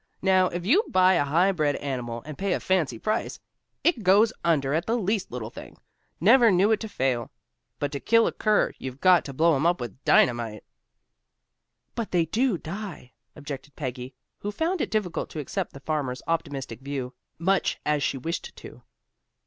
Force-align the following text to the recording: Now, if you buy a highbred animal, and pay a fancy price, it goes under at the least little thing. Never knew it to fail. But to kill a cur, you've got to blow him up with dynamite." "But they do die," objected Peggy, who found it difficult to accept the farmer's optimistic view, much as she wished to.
Now, 0.23 0.47
if 0.47 0.65
you 0.65 0.83
buy 0.89 1.13
a 1.13 1.23
highbred 1.23 1.75
animal, 1.79 2.23
and 2.25 2.35
pay 2.35 2.53
a 2.53 2.59
fancy 2.59 2.97
price, 2.97 3.39
it 3.83 4.01
goes 4.01 4.33
under 4.43 4.73
at 4.73 4.87
the 4.87 4.97
least 4.97 5.29
little 5.31 5.51
thing. 5.51 5.77
Never 6.19 6.49
knew 6.51 6.71
it 6.71 6.79
to 6.79 6.89
fail. 6.89 7.29
But 7.77 7.91
to 7.91 7.99
kill 7.99 8.25
a 8.25 8.31
cur, 8.31 8.71
you've 8.79 8.99
got 8.99 9.23
to 9.25 9.33
blow 9.33 9.55
him 9.55 9.67
up 9.67 9.79
with 9.79 10.03
dynamite." 10.03 10.63
"But 11.93 12.09
they 12.09 12.25
do 12.25 12.57
die," 12.57 13.11
objected 13.35 13.75
Peggy, 13.75 14.15
who 14.39 14.51
found 14.51 14.81
it 14.81 14.89
difficult 14.89 15.29
to 15.29 15.39
accept 15.39 15.71
the 15.71 15.79
farmer's 15.81 16.23
optimistic 16.25 16.79
view, 16.79 17.13
much 17.37 17.79
as 17.85 18.01
she 18.01 18.17
wished 18.17 18.55
to. 18.55 18.81